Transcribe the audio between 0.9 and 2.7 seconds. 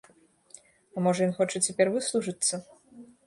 А можа ён хоча цяпер выслужыцца?